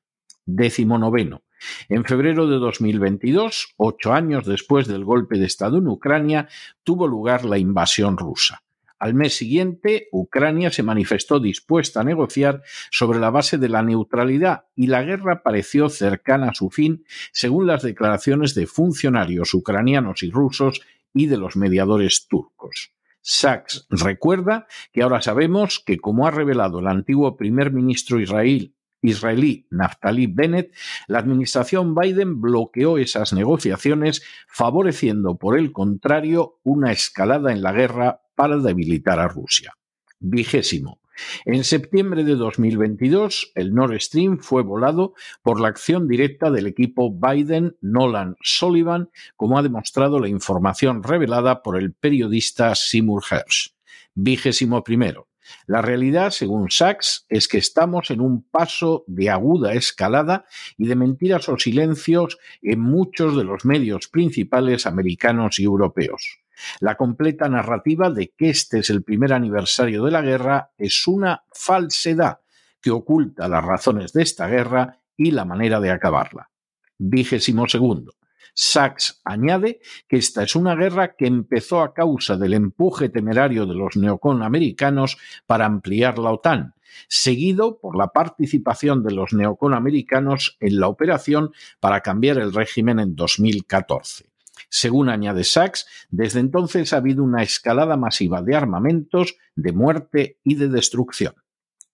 Décimo 0.45 0.99
noveno. 0.99 1.43
En 1.89 2.05
febrero 2.05 2.49
de 2.49 2.57
2022, 2.57 3.75
ocho 3.77 4.13
años 4.13 4.47
después 4.47 4.89
del 4.89 5.05
golpe 5.05 5.39
de 5.39 5.47
Estado 5.47 5.79
en 5.79 5.89
Ucrania, 5.89 6.49
tuvo 6.83 7.07
lugar 7.07 7.45
la 7.45 7.59
invasión 7.59 8.17
rusa. 8.17 8.62
Al 9.03 9.15
mes 9.15 9.37
siguiente, 9.37 10.07
Ucrania 10.13 10.71
se 10.71 10.85
manifestó 10.85 11.41
dispuesta 11.41 12.01
a 12.03 12.05
negociar 12.05 12.63
sobre 12.93 13.19
la 13.19 13.31
base 13.31 13.59
de 13.59 13.69
la 13.69 13.83
neutralidad 13.83 14.67
y 14.77 14.87
la 14.87 15.03
guerra 15.03 15.43
pareció 15.43 15.89
cercana 15.89 16.51
a 16.51 16.55
su 16.55 16.71
fin, 16.71 17.05
según 17.33 17.67
las 17.67 17.83
declaraciones 17.83 18.55
de 18.55 18.69
funcionarios 18.69 19.55
ucranianos 19.55 20.23
y 20.23 20.31
rusos 20.31 20.83
y 21.13 21.27
de 21.27 21.37
los 21.37 21.57
mediadores 21.57 22.29
turcos. 22.29 22.93
Sachs 23.21 23.89
recuerda 23.91 24.69
que 24.93 25.03
ahora 25.03 25.21
sabemos 25.21 25.83
que, 25.85 25.99
como 25.99 26.29
ha 26.29 26.31
revelado 26.31 26.79
el 26.79 26.87
antiguo 26.87 27.37
primer 27.37 27.73
ministro 27.73 28.21
israelí 28.21 29.67
Naftali 29.71 30.29
Bennett, 30.29 30.73
la 31.09 31.19
administración 31.19 31.97
Biden 31.97 32.41
bloqueó 32.41 32.99
esas 32.99 33.33
negociaciones, 33.33 34.23
favoreciendo, 34.47 35.39
por 35.39 35.59
el 35.59 35.73
contrario, 35.73 36.61
una 36.63 36.93
escalada 36.93 37.51
en 37.51 37.63
la 37.63 37.73
guerra 37.73 38.22
para 38.35 38.59
debilitar 38.59 39.19
a 39.19 39.29
Rusia. 39.29 39.75
Vigésimo. 40.21 41.01
En 41.45 41.63
septiembre 41.65 42.25
de 42.25 42.37
2022, 42.37 43.53
el 43.55 43.75
Nord 43.75 44.01
Stream 44.01 44.39
fue 44.39 44.63
volado 44.63 45.15
por 45.43 45.61
la 45.61 45.69
acción 45.69 46.09
directa 46.09 46.51
del 46.51 46.67
equipo 46.67 47.13
Biden-Nolan-Sullivan, 47.13 49.11
como 49.37 49.59
ha 49.59 49.63
demostrado 49.63 50.19
la 50.21 50.29
información 50.29 51.03
revelada 51.03 51.63
por 51.63 51.79
el 51.79 51.93
periodista 51.93 52.75
Seymour 52.75 53.23
Hersh. 53.31 53.75
Vigésimo 54.15 54.83
primero. 54.83 55.29
La 55.67 55.83
realidad, 55.83 56.31
según 56.31 56.71
Sachs, 56.71 57.27
es 57.29 57.49
que 57.49 57.59
estamos 57.59 58.11
en 58.11 58.21
un 58.21 58.43
paso 58.43 59.05
de 59.07 59.29
aguda 59.29 59.75
escalada 59.75 60.47
y 60.79 60.87
de 60.87 60.97
mentiras 60.97 61.49
o 61.49 61.59
silencios 61.59 62.39
en 62.63 62.81
muchos 62.81 63.37
de 63.37 63.45
los 63.45 63.65
medios 63.65 64.09
principales 64.09 64.87
americanos 64.87 65.59
y 65.59 65.65
europeos. 65.65 66.42
La 66.81 66.97
completa 66.97 67.49
narrativa 67.49 68.11
de 68.11 68.33
que 68.37 68.51
este 68.51 68.81
es 68.81 68.91
el 68.91 69.03
primer 69.03 69.33
aniversario 69.33 70.05
de 70.05 70.11
la 70.11 70.23
guerra 70.23 70.71
es 70.77 71.07
una 71.07 71.45
falsedad 71.53 72.41
que 72.81 72.91
oculta 72.91 73.49
las 73.49 73.65
razones 73.65 74.13
de 74.13 74.23
esta 74.23 74.47
guerra 74.47 74.99
y 75.17 75.31
la 75.31 75.45
manera 75.45 75.81
de 75.81 75.91
acabarla. 75.91 76.51
Vigésimo 76.99 77.69
segundo. 77.69 78.15
Sachs 78.55 79.21
añade 79.25 79.81
que 80.09 80.17
esta 80.17 80.43
es 80.43 80.55
una 80.55 80.75
guerra 80.75 81.15
que 81.17 81.27
empezó 81.27 81.81
a 81.81 81.95
causa 81.95 82.37
del 82.37 82.53
empuje 82.53 83.09
temerario 83.09 83.65
de 83.65 83.75
los 83.75 83.97
neocon 83.97 84.43
americanos 84.43 85.17
para 85.47 85.65
ampliar 85.65 86.19
la 86.19 86.33
OTAN, 86.33 86.75
seguido 87.09 87.79
por 87.81 87.97
la 87.97 88.09
participación 88.09 89.03
de 89.03 89.13
los 89.13 89.33
neocon 89.33 89.73
americanos 89.73 90.59
en 90.61 90.81
la 90.81 90.89
operación 90.89 91.53
para 91.81 92.03
cambiar 92.03 92.39
el 92.39 92.53
régimen 92.53 93.01
en 93.01 93.17
2014. 93.17 94.32
Según 94.69 95.09
añade 95.09 95.45
Sachs, 95.45 95.87
desde 96.11 96.41
entonces 96.41 96.93
ha 96.93 96.99
habido 96.99 97.23
una 97.23 97.43
escalada 97.43 97.97
masiva 97.97 98.43
de 98.43 98.57
armamentos, 98.57 99.37
de 99.55 99.73
muerte 99.73 100.39
y 100.45 100.55
de 100.55 100.69
destrucción. 100.69 101.35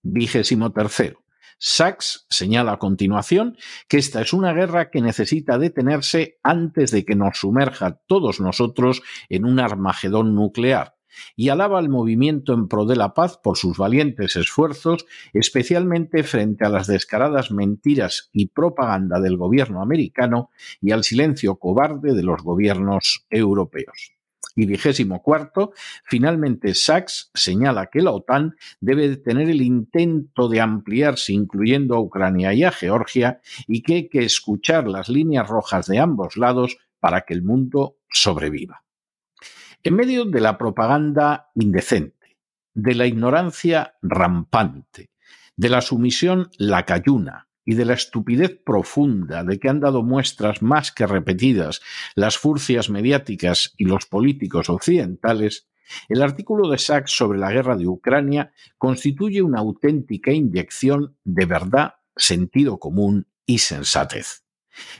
Vigésimo 0.01 0.71
tercero. 0.71 1.23
Sachs 1.57 2.25
señala 2.29 2.73
a 2.73 2.79
continuación 2.79 3.57
que 3.89 3.97
esta 3.97 4.21
es 4.21 4.31
una 4.31 4.53
guerra 4.53 4.89
que 4.89 5.01
necesita 5.01 5.57
detenerse 5.57 6.39
antes 6.41 6.91
de 6.91 7.03
que 7.03 7.15
nos 7.15 7.39
sumerja 7.39 7.99
todos 8.07 8.39
nosotros 8.39 9.01
en 9.27 9.43
un 9.43 9.59
armagedón 9.59 10.35
nuclear, 10.35 10.95
y 11.35 11.49
alaba 11.49 11.79
al 11.79 11.89
movimiento 11.89 12.53
en 12.53 12.67
pro 12.67 12.85
de 12.85 12.95
la 12.95 13.13
paz 13.13 13.37
por 13.37 13.57
sus 13.57 13.77
valientes 13.77 14.35
esfuerzos, 14.35 15.05
especialmente 15.33 16.23
frente 16.23 16.65
a 16.65 16.69
las 16.69 16.87
descaradas 16.87 17.51
mentiras 17.51 18.29
y 18.33 18.47
propaganda 18.47 19.19
del 19.19 19.37
gobierno 19.37 19.81
americano 19.81 20.49
y 20.81 20.91
al 20.91 21.03
silencio 21.03 21.55
cobarde 21.55 22.13
de 22.13 22.23
los 22.23 22.41
gobiernos 22.43 23.25
europeos. 23.29 24.13
Y 24.55 24.65
vigésimo 24.65 25.21
cuarto, 25.21 25.71
finalmente 26.03 26.73
Sachs 26.73 27.31
señala 27.33 27.87
que 27.87 28.01
la 28.01 28.11
OTAN 28.11 28.55
debe 28.81 29.15
tener 29.15 29.49
el 29.49 29.61
intento 29.61 30.49
de 30.49 30.59
ampliarse 30.59 31.33
incluyendo 31.33 31.95
a 31.95 32.01
Ucrania 32.01 32.53
y 32.53 32.63
a 32.63 32.71
Georgia 32.71 33.39
y 33.67 33.83
que 33.83 33.93
hay 33.93 34.09
que 34.09 34.23
escuchar 34.23 34.87
las 34.87 35.07
líneas 35.07 35.47
rojas 35.47 35.87
de 35.87 35.99
ambos 35.99 36.35
lados 36.35 36.77
para 36.99 37.21
que 37.21 37.33
el 37.33 37.43
mundo 37.43 37.97
sobreviva. 38.09 38.83
En 39.81 39.95
medio 39.95 40.25
de 40.25 40.41
la 40.41 40.57
propaganda 40.57 41.51
indecente, 41.55 42.37
de 42.73 42.95
la 42.95 43.07
ignorancia 43.07 43.95
rampante, 44.01 45.09
de 45.55 45.69
la 45.69 45.79
sumisión 45.79 46.49
lacayuna 46.57 47.47
y 47.63 47.75
de 47.75 47.85
la 47.85 47.93
estupidez 47.93 48.59
profunda 48.61 49.45
de 49.45 49.57
que 49.57 49.69
han 49.69 49.79
dado 49.79 50.03
muestras 50.03 50.61
más 50.61 50.91
que 50.91 51.07
repetidas 51.07 51.79
las 52.15 52.37
furcias 52.37 52.89
mediáticas 52.89 53.73
y 53.77 53.85
los 53.85 54.05
políticos 54.05 54.69
occidentales, 54.69 55.69
el 56.09 56.23
artículo 56.23 56.69
de 56.69 56.77
Sachs 56.77 57.11
sobre 57.11 57.39
la 57.39 57.49
guerra 57.49 57.77
de 57.77 57.87
Ucrania 57.87 58.51
constituye 58.77 59.41
una 59.41 59.59
auténtica 59.59 60.33
inyección 60.33 61.15
de 61.23 61.45
verdad, 61.45 61.93
sentido 62.17 62.79
común 62.79 63.27
y 63.45 63.59
sensatez. 63.59 64.43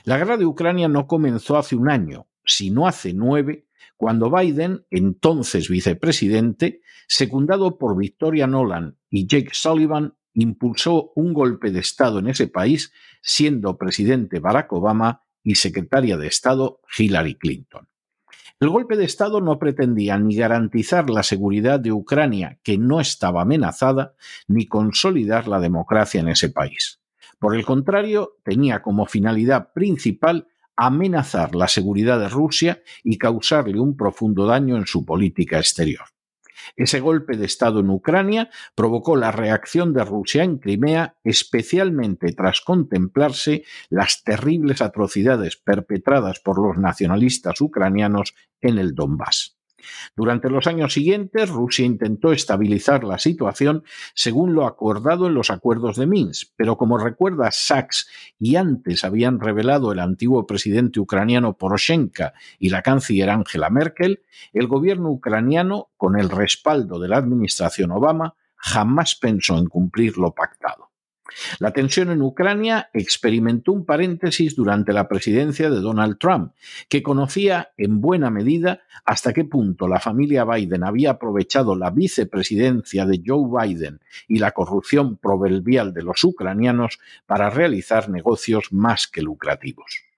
La 0.04 0.16
guerra 0.16 0.38
de 0.38 0.46
Ucrania 0.46 0.88
no 0.88 1.06
comenzó 1.06 1.58
hace 1.58 1.76
un 1.76 1.90
año, 1.90 2.28
sino 2.46 2.86
hace 2.86 3.12
nueve, 3.12 3.66
cuando 3.96 4.30
Biden, 4.30 4.84
entonces 4.90 5.68
vicepresidente, 5.68 6.80
secundado 7.08 7.78
por 7.78 7.96
Victoria 7.96 8.46
Nolan 8.46 8.98
y 9.08 9.26
Jake 9.26 9.50
Sullivan, 9.52 10.14
impulsó 10.34 11.12
un 11.16 11.32
golpe 11.32 11.70
de 11.70 11.80
Estado 11.80 12.18
en 12.18 12.28
ese 12.28 12.48
país, 12.48 12.92
siendo 13.20 13.76
presidente 13.76 14.38
Barack 14.38 14.72
Obama 14.72 15.24
y 15.42 15.56
secretaria 15.56 16.16
de 16.16 16.28
Estado 16.28 16.80
Hillary 16.96 17.34
Clinton. 17.34 17.88
El 18.60 18.68
golpe 18.68 18.96
de 18.96 19.04
Estado 19.04 19.40
no 19.40 19.58
pretendía 19.58 20.18
ni 20.18 20.36
garantizar 20.36 21.08
la 21.08 21.22
seguridad 21.22 21.80
de 21.80 21.92
Ucrania, 21.92 22.58
que 22.62 22.76
no 22.76 23.00
estaba 23.00 23.42
amenazada, 23.42 24.14
ni 24.48 24.66
consolidar 24.66 25.48
la 25.48 25.60
democracia 25.60 26.20
en 26.20 26.28
ese 26.28 26.50
país. 26.50 27.00
Por 27.38 27.56
el 27.56 27.64
contrario, 27.64 28.36
tenía 28.44 28.82
como 28.82 29.06
finalidad 29.06 29.72
principal 29.72 30.46
amenazar 30.80 31.54
la 31.54 31.68
seguridad 31.68 32.18
de 32.18 32.30
Rusia 32.30 32.82
y 33.04 33.18
causarle 33.18 33.78
un 33.78 33.98
profundo 33.98 34.46
daño 34.46 34.78
en 34.78 34.86
su 34.86 35.04
política 35.04 35.58
exterior. 35.58 36.06
Ese 36.74 37.00
golpe 37.00 37.36
de 37.36 37.44
Estado 37.44 37.80
en 37.80 37.90
Ucrania 37.90 38.48
provocó 38.74 39.14
la 39.16 39.30
reacción 39.30 39.92
de 39.92 40.04
Rusia 40.04 40.42
en 40.42 40.56
Crimea, 40.56 41.16
especialmente 41.22 42.32
tras 42.32 42.62
contemplarse 42.62 43.64
las 43.90 44.22
terribles 44.24 44.80
atrocidades 44.80 45.56
perpetradas 45.56 46.40
por 46.40 46.58
los 46.58 46.78
nacionalistas 46.78 47.60
ucranianos 47.60 48.34
en 48.62 48.78
el 48.78 48.94
Donbass. 48.94 49.59
Durante 50.16 50.50
los 50.50 50.66
años 50.66 50.92
siguientes, 50.92 51.48
Rusia 51.48 51.84
intentó 51.84 52.32
estabilizar 52.32 53.04
la 53.04 53.18
situación 53.18 53.84
según 54.14 54.54
lo 54.54 54.66
acordado 54.66 55.26
en 55.26 55.34
los 55.34 55.50
acuerdos 55.50 55.96
de 55.96 56.06
Minsk, 56.06 56.52
pero 56.56 56.76
como 56.76 56.98
recuerda 56.98 57.50
Sachs 57.50 58.08
y 58.38 58.56
antes 58.56 59.04
habían 59.04 59.40
revelado 59.40 59.92
el 59.92 60.00
antiguo 60.00 60.46
presidente 60.46 61.00
ucraniano 61.00 61.56
Poroshenko 61.56 62.32
y 62.58 62.70
la 62.70 62.82
canciller 62.82 63.30
Angela 63.30 63.70
Merkel, 63.70 64.22
el 64.52 64.66
gobierno 64.66 65.10
ucraniano, 65.10 65.88
con 65.96 66.18
el 66.18 66.30
respaldo 66.30 66.98
de 66.98 67.08
la 67.08 67.18
administración 67.18 67.90
Obama, 67.92 68.34
jamás 68.56 69.14
pensó 69.14 69.58
en 69.58 69.66
cumplir 69.66 70.18
lo 70.18 70.34
pactado. 70.34 70.89
La 71.58 71.72
tensión 71.72 72.10
en 72.10 72.22
Ucrania 72.22 72.90
experimentó 72.92 73.72
un 73.72 73.84
paréntesis 73.84 74.56
durante 74.56 74.92
la 74.92 75.08
presidencia 75.08 75.70
de 75.70 75.80
Donald 75.80 76.18
Trump, 76.18 76.52
que 76.88 77.02
conocía 77.02 77.70
en 77.76 78.00
buena 78.00 78.30
medida 78.30 78.80
hasta 79.04 79.32
qué 79.32 79.44
punto 79.44 79.88
la 79.88 80.00
familia 80.00 80.44
Biden 80.44 80.84
había 80.84 81.10
aprovechado 81.10 81.76
la 81.76 81.90
vicepresidencia 81.90 83.06
de 83.06 83.22
Joe 83.24 83.66
Biden 83.66 84.00
y 84.28 84.38
la 84.38 84.52
corrupción 84.52 85.16
proverbial 85.16 85.92
de 85.92 86.02
los 86.02 86.22
ucranianos 86.24 86.98
para 87.26 87.50
realizar 87.50 88.08
negocios 88.08 88.72
más 88.72 89.06
que 89.06 89.22
lucrativos. 89.22 90.09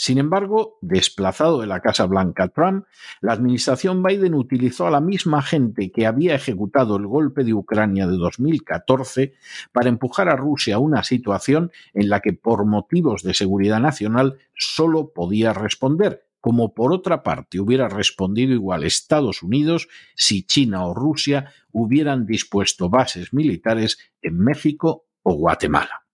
Sin 0.00 0.18
embargo, 0.18 0.78
desplazado 0.80 1.60
de 1.60 1.66
la 1.66 1.80
Casa 1.80 2.06
Blanca 2.06 2.46
Trump, 2.46 2.84
la 3.20 3.32
administración 3.32 4.00
Biden 4.00 4.34
utilizó 4.34 4.86
a 4.86 4.92
la 4.92 5.00
misma 5.00 5.42
gente 5.42 5.90
que 5.90 6.06
había 6.06 6.36
ejecutado 6.36 6.96
el 6.96 7.08
golpe 7.08 7.42
de 7.42 7.52
Ucrania 7.52 8.06
de 8.06 8.16
2014 8.16 9.34
para 9.72 9.88
empujar 9.88 10.28
a 10.28 10.36
Rusia 10.36 10.76
a 10.76 10.78
una 10.78 11.02
situación 11.02 11.72
en 11.94 12.10
la 12.10 12.20
que 12.20 12.32
por 12.32 12.64
motivos 12.64 13.24
de 13.24 13.34
seguridad 13.34 13.80
nacional 13.80 14.38
solo 14.54 15.12
podía 15.12 15.52
responder, 15.52 16.28
como 16.40 16.74
por 16.74 16.92
otra 16.92 17.24
parte 17.24 17.58
hubiera 17.58 17.88
respondido 17.88 18.52
igual 18.52 18.84
Estados 18.84 19.42
Unidos 19.42 19.88
si 20.14 20.44
China 20.44 20.86
o 20.86 20.94
Rusia 20.94 21.52
hubieran 21.72 22.24
dispuesto 22.24 22.88
bases 22.88 23.34
militares 23.34 23.98
en 24.22 24.38
México 24.38 25.06
o 25.24 25.34
Guatemala. 25.34 26.07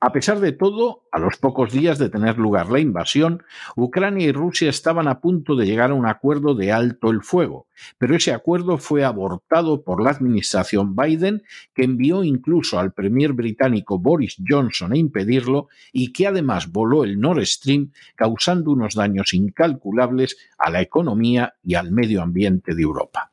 A 0.00 0.12
pesar 0.12 0.40
de 0.40 0.52
todo, 0.52 1.04
a 1.12 1.18
los 1.18 1.36
pocos 1.36 1.72
días 1.72 1.98
de 1.98 2.08
tener 2.08 2.38
lugar 2.38 2.70
la 2.70 2.80
invasión, 2.80 3.44
Ucrania 3.76 4.26
y 4.26 4.32
Rusia 4.32 4.70
estaban 4.70 5.06
a 5.08 5.20
punto 5.20 5.54
de 5.54 5.66
llegar 5.66 5.90
a 5.90 5.94
un 5.94 6.06
acuerdo 6.06 6.54
de 6.54 6.72
alto 6.72 7.10
el 7.10 7.22
fuego, 7.22 7.66
pero 7.98 8.16
ese 8.16 8.32
acuerdo 8.32 8.78
fue 8.78 9.04
abortado 9.04 9.82
por 9.82 10.02
la 10.02 10.10
administración 10.10 10.96
Biden, 10.96 11.42
que 11.74 11.84
envió 11.84 12.24
incluso 12.24 12.78
al 12.78 12.92
premier 12.92 13.32
británico 13.32 13.98
Boris 13.98 14.36
Johnson 14.46 14.92
a 14.92 14.96
impedirlo 14.96 15.68
y 15.92 16.12
que 16.12 16.26
además 16.26 16.70
voló 16.70 17.04
el 17.04 17.20
Nord 17.20 17.44
Stream, 17.44 17.92
causando 18.16 18.72
unos 18.72 18.94
daños 18.94 19.34
incalculables 19.34 20.36
a 20.58 20.70
la 20.70 20.80
economía 20.80 21.54
y 21.62 21.74
al 21.74 21.92
medio 21.92 22.22
ambiente 22.22 22.74
de 22.74 22.82
Europa. 22.82 23.31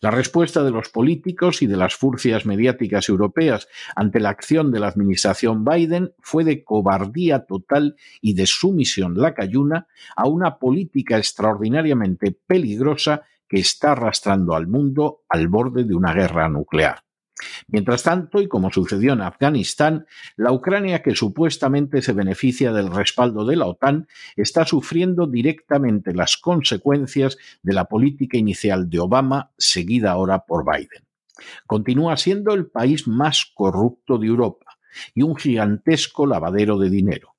La 0.00 0.10
respuesta 0.10 0.62
de 0.62 0.70
los 0.70 0.88
políticos 0.88 1.62
y 1.62 1.66
de 1.66 1.76
las 1.76 1.94
furcias 1.94 2.46
mediáticas 2.46 3.08
europeas 3.08 3.68
ante 3.94 4.20
la 4.20 4.30
acción 4.30 4.70
de 4.70 4.80
la 4.80 4.88
administración 4.88 5.64
Biden 5.64 6.12
fue 6.20 6.44
de 6.44 6.64
cobardía 6.64 7.46
total 7.46 7.96
y 8.20 8.34
de 8.34 8.46
sumisión 8.46 9.14
lacayuna 9.16 9.86
a 10.16 10.28
una 10.28 10.58
política 10.58 11.18
extraordinariamente 11.18 12.32
peligrosa 12.32 13.22
que 13.48 13.60
está 13.60 13.92
arrastrando 13.92 14.54
al 14.54 14.66
mundo 14.66 15.22
al 15.28 15.48
borde 15.48 15.84
de 15.84 15.94
una 15.94 16.12
guerra 16.12 16.48
nuclear. 16.48 17.03
Mientras 17.66 18.02
tanto, 18.02 18.40
y 18.40 18.48
como 18.48 18.70
sucedió 18.70 19.12
en 19.12 19.20
Afganistán, 19.20 20.06
la 20.36 20.52
Ucrania 20.52 21.02
que 21.02 21.14
supuestamente 21.14 22.02
se 22.02 22.12
beneficia 22.12 22.72
del 22.72 22.92
respaldo 22.92 23.44
de 23.44 23.56
la 23.56 23.66
OTAN 23.66 24.06
está 24.36 24.64
sufriendo 24.64 25.26
directamente 25.26 26.14
las 26.14 26.36
consecuencias 26.36 27.36
de 27.62 27.72
la 27.72 27.86
política 27.86 28.36
inicial 28.36 28.88
de 28.88 29.00
Obama, 29.00 29.50
seguida 29.58 30.12
ahora 30.12 30.44
por 30.46 30.64
Biden. 30.64 31.04
Continúa 31.66 32.16
siendo 32.16 32.54
el 32.54 32.66
país 32.66 33.08
más 33.08 33.50
corrupto 33.54 34.18
de 34.18 34.28
Europa 34.28 34.78
y 35.14 35.22
un 35.22 35.36
gigantesco 35.36 36.26
lavadero 36.26 36.78
de 36.78 36.90
dinero. 36.90 37.34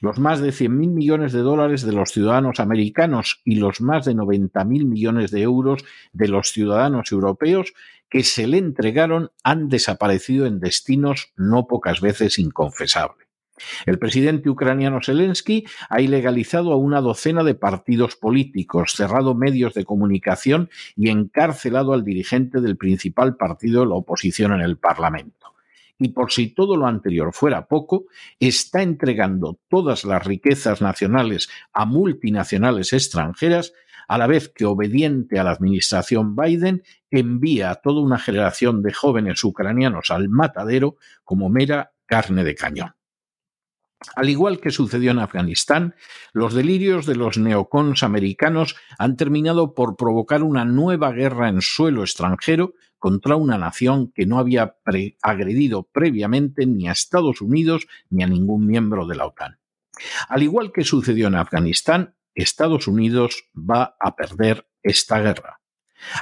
Los 0.00 0.18
más 0.18 0.40
de 0.40 0.50
100.000 0.50 0.68
millones 0.68 1.32
de 1.32 1.40
dólares 1.40 1.82
de 1.82 1.92
los 1.92 2.10
ciudadanos 2.10 2.60
americanos 2.60 3.40
y 3.44 3.56
los 3.56 3.80
más 3.80 4.04
de 4.04 4.14
90.000 4.14 4.84
millones 4.84 5.30
de 5.30 5.40
euros 5.42 5.84
de 6.12 6.28
los 6.28 6.50
ciudadanos 6.50 7.10
europeos 7.10 7.72
que 8.10 8.24
se 8.24 8.46
le 8.46 8.58
entregaron 8.58 9.30
han 9.44 9.68
desaparecido 9.68 10.46
en 10.46 10.60
destinos 10.60 11.32
no 11.36 11.66
pocas 11.66 12.00
veces 12.00 12.38
inconfesables. 12.38 13.30
El 13.86 13.98
presidente 13.98 14.48
ucraniano 14.48 15.00
Zelensky 15.02 15.66
ha 15.88 16.00
ilegalizado 16.00 16.72
a 16.72 16.76
una 16.76 17.00
docena 17.00 17.44
de 17.44 17.54
partidos 17.54 18.16
políticos, 18.16 18.94
cerrado 18.96 19.34
medios 19.34 19.74
de 19.74 19.84
comunicación 19.84 20.70
y 20.96 21.10
encarcelado 21.10 21.92
al 21.92 22.04
dirigente 22.04 22.60
del 22.60 22.76
principal 22.76 23.36
partido 23.36 23.82
de 23.82 23.88
la 23.88 23.94
oposición 23.94 24.52
en 24.52 24.62
el 24.62 24.78
Parlamento. 24.78 25.54
Y 25.98 26.08
por 26.08 26.32
si 26.32 26.48
todo 26.48 26.76
lo 26.76 26.86
anterior 26.86 27.34
fuera 27.34 27.66
poco, 27.66 28.06
está 28.38 28.82
entregando 28.82 29.58
todas 29.68 30.04
las 30.04 30.24
riquezas 30.24 30.80
nacionales 30.80 31.50
a 31.74 31.84
multinacionales 31.84 32.94
extranjeras 32.94 33.74
a 34.10 34.18
la 34.18 34.26
vez 34.26 34.48
que 34.52 34.64
obediente 34.64 35.38
a 35.38 35.44
la 35.44 35.52
administración 35.52 36.34
Biden 36.34 36.82
envía 37.12 37.70
a 37.70 37.76
toda 37.76 38.00
una 38.00 38.18
generación 38.18 38.82
de 38.82 38.92
jóvenes 38.92 39.44
ucranianos 39.44 40.10
al 40.10 40.28
matadero 40.28 40.96
como 41.22 41.48
mera 41.48 41.92
carne 42.06 42.42
de 42.42 42.56
cañón. 42.56 42.96
Al 44.16 44.28
igual 44.28 44.58
que 44.58 44.72
sucedió 44.72 45.12
en 45.12 45.20
Afganistán, 45.20 45.94
los 46.32 46.54
delirios 46.54 47.06
de 47.06 47.14
los 47.14 47.38
neocons 47.38 48.02
americanos 48.02 48.74
han 48.98 49.16
terminado 49.16 49.74
por 49.74 49.96
provocar 49.96 50.42
una 50.42 50.64
nueva 50.64 51.12
guerra 51.12 51.48
en 51.48 51.60
suelo 51.60 52.02
extranjero 52.02 52.74
contra 52.98 53.36
una 53.36 53.58
nación 53.58 54.10
que 54.10 54.26
no 54.26 54.40
había 54.40 54.74
agredido 55.22 55.84
previamente 55.84 56.66
ni 56.66 56.88
a 56.88 56.92
Estados 56.92 57.40
Unidos 57.42 57.86
ni 58.08 58.24
a 58.24 58.26
ningún 58.26 58.66
miembro 58.66 59.06
de 59.06 59.14
la 59.14 59.26
OTAN. 59.26 59.60
Al 60.28 60.42
igual 60.42 60.72
que 60.72 60.82
sucedió 60.82 61.28
en 61.28 61.36
Afganistán, 61.36 62.16
Estados 62.40 62.88
Unidos 62.88 63.44
va 63.54 63.96
a 64.00 64.16
perder 64.16 64.66
esta 64.82 65.20
guerra. 65.20 65.60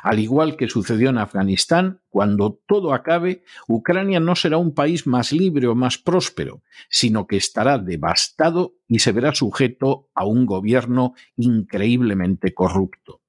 Al 0.02 0.18
igual 0.18 0.56
que 0.56 0.68
sucedió 0.68 1.10
en 1.10 1.18
Afganistán, 1.18 2.00
cuando 2.08 2.60
todo 2.66 2.92
acabe, 2.92 3.44
Ucrania 3.68 4.20
no 4.20 4.34
será 4.34 4.56
un 4.56 4.74
país 4.74 5.06
más 5.06 5.32
libre 5.32 5.66
o 5.68 5.74
más 5.74 5.98
próspero, 5.98 6.62
sino 6.88 7.26
que 7.26 7.36
estará 7.36 7.78
devastado 7.78 8.74
y 8.88 8.98
se 8.98 9.12
verá 9.12 9.34
sujeto 9.34 10.08
a 10.14 10.24
un 10.24 10.46
gobierno 10.46 11.14
increíblemente 11.36 12.54
corrupto. 12.54 13.20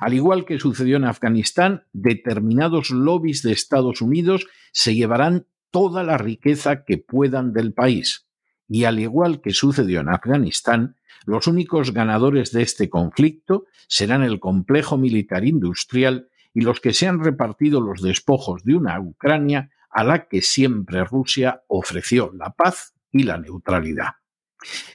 Al 0.00 0.14
igual 0.14 0.44
que 0.46 0.58
sucedió 0.58 0.96
en 0.96 1.04
Afganistán, 1.04 1.84
determinados 1.92 2.90
lobbies 2.90 3.42
de 3.42 3.52
Estados 3.52 4.00
Unidos 4.00 4.46
se 4.72 4.94
llevarán 4.94 5.46
toda 5.70 6.02
la 6.02 6.18
riqueza 6.18 6.84
que 6.84 6.98
puedan 6.98 7.52
del 7.52 7.72
país. 7.72 8.26
Y 8.72 8.84
al 8.84 9.00
igual 9.00 9.40
que 9.40 9.50
sucedió 9.50 10.00
en 10.00 10.10
Afganistán, 10.10 10.94
los 11.26 11.48
únicos 11.48 11.92
ganadores 11.92 12.52
de 12.52 12.62
este 12.62 12.88
conflicto 12.88 13.66
serán 13.88 14.22
el 14.22 14.38
complejo 14.38 14.96
militar 14.96 15.44
industrial 15.44 16.28
y 16.54 16.60
los 16.60 16.80
que 16.80 16.92
se 16.92 17.08
han 17.08 17.18
repartido 17.22 17.80
los 17.80 18.00
despojos 18.00 18.62
de 18.62 18.76
una 18.76 19.00
Ucrania 19.00 19.70
a 19.90 20.04
la 20.04 20.28
que 20.28 20.40
siempre 20.40 21.02
Rusia 21.04 21.64
ofreció 21.66 22.30
la 22.32 22.50
paz 22.50 22.94
y 23.10 23.24
la 23.24 23.38
neutralidad. 23.38 24.12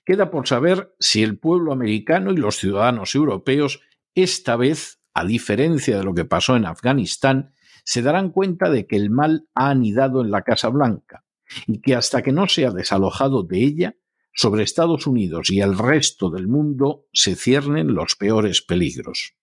Queda 0.05 0.31
por 0.31 0.47
saber 0.47 0.95
si 0.97 1.21
el 1.21 1.37
pueblo 1.37 1.73
americano 1.73 2.31
y 2.31 2.37
los 2.37 2.55
ciudadanos 2.55 3.13
europeos 3.13 3.81
esta 4.13 4.55
vez, 4.55 5.01
a 5.13 5.25
diferencia 5.25 5.97
de 5.97 6.03
lo 6.05 6.13
que 6.13 6.23
pasó 6.23 6.55
en 6.55 6.65
Afganistán, 6.65 7.51
se 7.83 8.01
darán 8.01 8.29
cuenta 8.29 8.69
de 8.69 8.87
que 8.87 8.95
el 8.95 9.09
mal 9.09 9.49
ha 9.53 9.69
anidado 9.69 10.21
en 10.21 10.31
la 10.31 10.43
Casa 10.43 10.69
Blanca 10.69 11.24
y 11.67 11.81
que 11.81 11.95
hasta 11.95 12.21
que 12.21 12.31
no 12.31 12.47
sea 12.47 12.71
desalojado 12.71 13.43
de 13.43 13.63
ella, 13.63 13.95
sobre 14.35 14.63
Estados 14.63 15.07
Unidos 15.07 15.49
y 15.49 15.61
el 15.61 15.77
resto 15.77 16.29
del 16.29 16.47
mundo 16.47 17.07
se 17.13 17.35
ciernen 17.35 17.93
los 17.93 18.15
peores 18.15 18.61
peligros. 18.61 19.33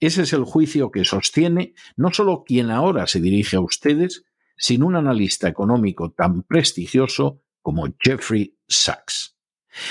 Ese 0.00 0.22
es 0.22 0.32
el 0.32 0.44
juicio 0.44 0.90
que 0.90 1.04
sostiene 1.04 1.74
no 1.96 2.12
solo 2.12 2.42
quien 2.44 2.70
ahora 2.70 3.06
se 3.06 3.20
dirige 3.20 3.56
a 3.56 3.60
ustedes, 3.60 4.24
sino 4.56 4.86
un 4.86 4.96
analista 4.96 5.48
económico 5.48 6.10
tan 6.10 6.42
prestigioso 6.42 7.40
como 7.62 7.86
Jeffrey 8.00 8.58
Sachs. 8.66 9.36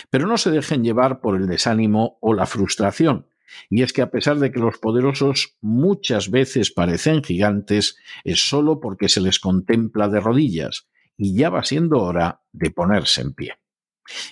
Pero 0.09 0.27
no 0.27 0.37
se 0.37 0.51
dejen 0.51 0.83
llevar 0.83 1.21
por 1.21 1.35
el 1.35 1.47
desánimo 1.47 2.17
o 2.21 2.33
la 2.33 2.45
frustración, 2.45 3.27
y 3.69 3.81
es 3.81 3.93
que 3.93 4.01
a 4.01 4.11
pesar 4.11 4.37
de 4.39 4.51
que 4.51 4.59
los 4.59 4.77
poderosos 4.77 5.57
muchas 5.61 6.29
veces 6.29 6.71
parecen 6.71 7.23
gigantes, 7.23 7.97
es 8.23 8.47
solo 8.47 8.79
porque 8.79 9.09
se 9.09 9.21
les 9.21 9.39
contempla 9.39 10.07
de 10.09 10.19
rodillas, 10.19 10.87
y 11.21 11.35
ya 11.35 11.51
va 11.51 11.63
siendo 11.63 11.99
hora 12.01 12.41
de 12.51 12.71
ponerse 12.71 13.21
en 13.21 13.33
pie. 13.33 13.53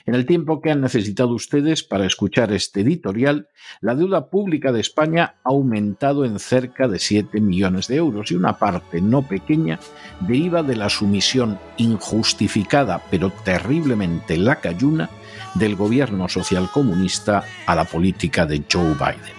En 0.08 0.16
el 0.16 0.26
tiempo 0.26 0.60
que 0.60 0.72
han 0.72 0.82
necesitado 0.82 1.36
ustedes 1.36 1.84
para 1.84 2.08
escuchar 2.08 2.52
este 2.52 2.82
editorial, 2.82 3.48
la 3.80 3.94
deuda 3.94 4.32
pública 4.32 4.72
de 4.72 4.82
España 4.82 5.36
ha 5.44 5.50
aumentado 5.50 6.26
en 6.26 6.40
cerca 6.40 6.88
de 6.88 6.98
7 6.98 7.42
millones 7.42 7.88
de 7.88 7.98
euros 7.98 8.32
y 8.32 8.36
una 8.36 8.58
parte 8.58 9.02
no 9.02 9.22
pequeña 9.22 9.80
deriva 10.22 10.64
de 10.64 10.78
la 10.78 10.90
sumisión 10.90 11.60
injustificada 11.78 13.04
pero 13.12 13.32
terriblemente 13.46 14.36
lacayuna 14.38 15.12
del 15.54 15.76
gobierno 15.76 16.28
socialcomunista 16.28 17.44
a 17.68 17.76
la 17.76 17.86
política 17.86 18.48
de 18.48 18.64
Joe 18.70 18.96
Biden. 18.96 19.38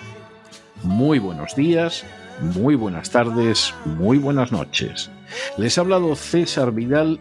muy 0.84 1.18
buenos 1.18 1.56
días, 1.56 2.04
muy 2.40 2.76
buenas 2.76 3.10
tardes, 3.10 3.74
muy 3.84 4.18
buenas 4.18 4.52
noches. 4.52 5.10
Les 5.56 5.76
ha 5.76 5.82
hablado 5.82 6.16
César 6.16 6.72
Vidal 6.72 7.20